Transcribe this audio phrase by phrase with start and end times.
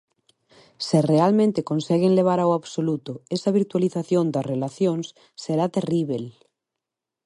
[0.87, 5.07] Se realmente conseguen levar ao absoluto esa virtualización das relacións,
[5.43, 6.23] será terríbel.